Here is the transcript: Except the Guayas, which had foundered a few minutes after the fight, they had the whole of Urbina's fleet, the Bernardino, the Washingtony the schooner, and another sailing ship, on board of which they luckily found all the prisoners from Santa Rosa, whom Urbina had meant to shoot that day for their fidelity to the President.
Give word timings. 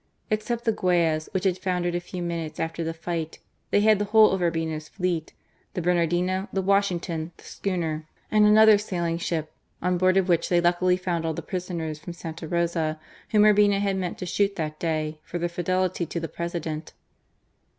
Except 0.31 0.63
the 0.65 0.71
Guayas, 0.73 1.29
which 1.31 1.43
had 1.43 1.59
foundered 1.59 1.93
a 1.93 1.99
few 1.99 2.23
minutes 2.23 2.59
after 2.59 2.83
the 2.83 2.91
fight, 2.91 3.37
they 3.69 3.81
had 3.81 3.99
the 3.99 4.05
whole 4.05 4.31
of 4.31 4.41
Urbina's 4.41 4.89
fleet, 4.89 5.31
the 5.75 5.81
Bernardino, 5.83 6.47
the 6.51 6.63
Washingtony 6.63 7.29
the 7.37 7.43
schooner, 7.43 8.07
and 8.31 8.43
another 8.47 8.79
sailing 8.79 9.19
ship, 9.19 9.51
on 9.79 9.99
board 9.99 10.17
of 10.17 10.27
which 10.27 10.49
they 10.49 10.59
luckily 10.59 10.97
found 10.97 11.23
all 11.23 11.35
the 11.35 11.43
prisoners 11.43 11.99
from 11.99 12.13
Santa 12.13 12.47
Rosa, 12.47 12.99
whom 13.29 13.43
Urbina 13.43 13.79
had 13.79 13.95
meant 13.95 14.17
to 14.17 14.25
shoot 14.25 14.55
that 14.55 14.79
day 14.79 15.19
for 15.23 15.37
their 15.37 15.47
fidelity 15.49 16.07
to 16.07 16.19
the 16.19 16.27
President. 16.27 16.93